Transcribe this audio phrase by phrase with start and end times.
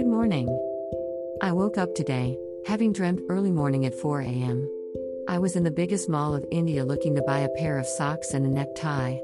[0.00, 0.48] Good morning.
[1.42, 4.66] I woke up today, having dreamt early morning at 4 a.m.
[5.28, 8.32] I was in the biggest mall of India looking to buy a pair of socks
[8.32, 9.18] and a necktie.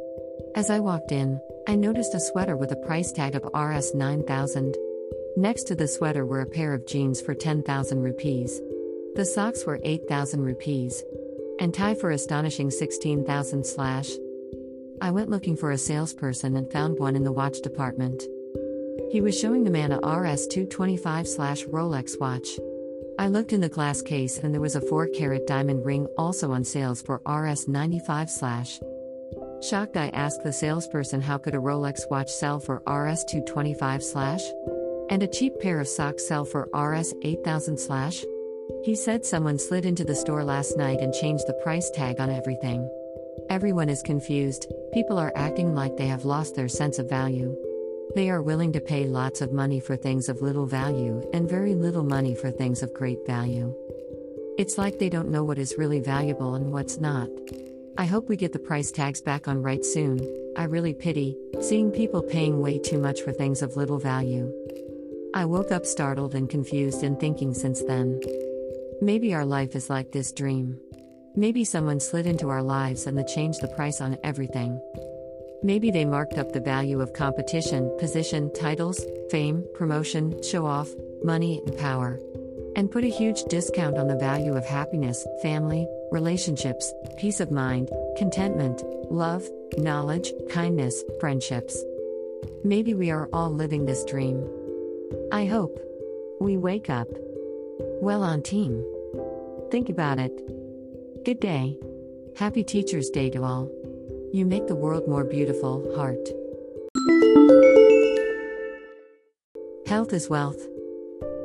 [0.54, 4.77] As I walked in, I noticed a sweater with a price tag of Rs 9000.
[5.39, 8.61] Next to the sweater were a pair of jeans for 10,000 rupees.
[9.14, 11.02] The socks were 8,000 rupees.
[11.58, 14.11] And tie for astonishing 16,000 slash.
[15.00, 18.23] I went looking for a salesperson and found one in the watch department.
[19.10, 22.59] He was showing the man a RS 225 Rolex watch.
[23.19, 26.52] I looked in the glass case and there was a 4 carat diamond ring also
[26.52, 28.29] on sales for RS 95
[29.62, 34.02] Shocked, I asked the salesperson how could a Rolex watch sell for RS 225
[35.09, 37.79] and a cheap pair of socks sell for RS 8000
[38.84, 42.29] He said someone slid into the store last night and changed the price tag on
[42.29, 42.88] everything.
[43.48, 47.57] Everyone is confused, people are acting like they have lost their sense of value.
[48.16, 51.74] They are willing to pay lots of money for things of little value and very
[51.74, 53.74] little money for things of great value.
[54.56, 57.28] It's like they don't know what is really valuable and what's not.
[57.98, 60.18] I hope we get the price tags back on right soon.
[60.56, 64.50] I really pity seeing people paying way too much for things of little value.
[65.34, 68.19] I woke up startled and confused and thinking since then.
[69.03, 70.81] Maybe our life is like this dream.
[71.34, 74.81] Maybe someone slid into our lives and they changed the price on everything.
[75.62, 80.91] Maybe they marked up the value of competition, position, titles, fame, promotion, show off,
[81.22, 82.21] money, and power.
[82.76, 87.91] And put a huge discount on the value of happiness, family, relationships, peace of mind,
[88.16, 91.82] contentment, love, knowledge, kindness, friendships.
[92.62, 94.47] Maybe we are all living this dream.
[95.32, 95.81] I hope
[96.41, 97.09] we wake up
[98.00, 98.84] well on team.
[99.71, 100.32] Think about it.
[101.25, 101.78] Good day.
[102.37, 103.71] Happy Teacher's Day to all.
[104.32, 106.28] You make the world more beautiful, heart.
[109.87, 110.60] Health is wealth.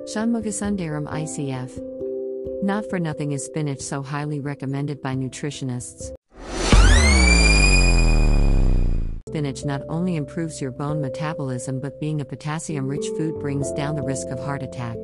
[0.06, 2.64] Shanmugasundaram ICF.
[2.64, 6.12] Not for nothing is spinach so highly recommended by nutritionists.
[9.30, 13.96] Spinach not only improves your bone metabolism but being a potassium rich food brings down
[13.96, 14.98] the risk of heart attack.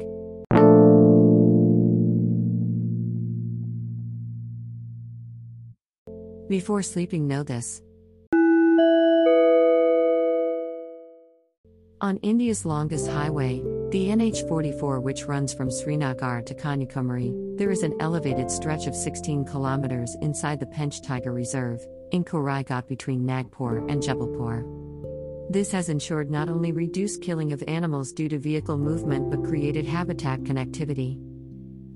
[6.49, 7.81] Before sleeping, know this.
[11.99, 13.59] On India's longest highway,
[13.91, 19.43] the NH44, which runs from Srinagar to Kanyakumari, there is an elevated stretch of 16
[19.45, 24.63] kilometers inside the Pench Tiger Reserve, in Koraigat between Nagpur and Jabalpur.
[25.49, 29.85] This has ensured not only reduced killing of animals due to vehicle movement but created
[29.85, 31.17] habitat connectivity.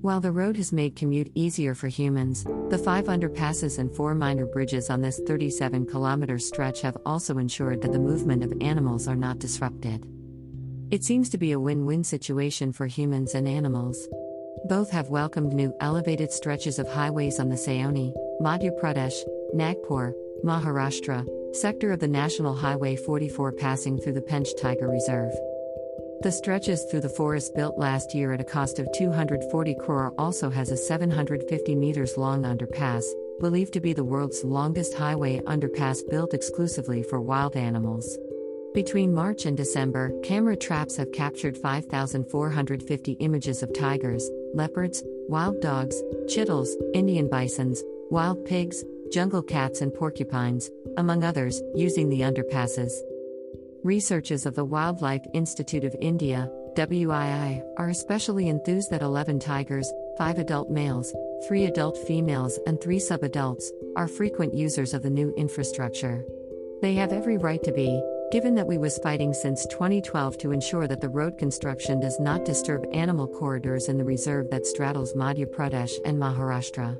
[0.02, 4.46] While the road has made commute easier for humans, the five underpasses and four minor
[4.46, 9.14] bridges on this 37 kilometer stretch have also ensured that the movement of animals are
[9.14, 10.04] not disrupted.
[10.90, 14.08] It seems to be a win win situation for humans and animals.
[14.68, 19.22] Both have welcomed new elevated stretches of highways on the Seoni, Madhya Pradesh,
[19.54, 25.32] Nagpur, Maharashtra, sector of the National Highway 44 passing through the Pench Tiger Reserve.
[26.22, 30.50] The stretches through the forest built last year at a cost of 240 crore also
[30.50, 33.02] has a 750 meters long underpass,
[33.40, 38.16] believed to be the world's longest highway underpass built exclusively for wild animals.
[38.72, 46.00] Between March and December, camera traps have captured 5,450 images of tigers, leopards, wild dogs,
[46.28, 52.92] chitals, Indian bisons, wild pigs, jungle cats, and porcupines, among others, using the underpasses.
[53.84, 60.38] Researchers of the Wildlife Institute of India, WII, are especially enthused that 11 tigers, 5
[60.38, 61.12] adult males,
[61.48, 63.64] 3 adult females, and 3 subadults,
[63.96, 66.24] are frequent users of the new infrastructure.
[66.80, 68.00] They have every right to be,
[68.30, 72.44] given that we was fighting since 2012 to ensure that the road construction does not
[72.44, 76.96] disturb animal corridors in the reserve that straddles Madhya Pradesh and Maharashtra.